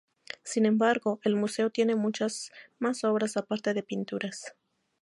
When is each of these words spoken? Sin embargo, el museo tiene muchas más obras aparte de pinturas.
Sin 0.41 0.65
embargo, 0.65 1.19
el 1.23 1.35
museo 1.35 1.69
tiene 1.69 1.95
muchas 1.95 2.51
más 2.79 3.03
obras 3.03 3.37
aparte 3.37 3.75
de 3.75 3.83
pinturas. 3.83 4.55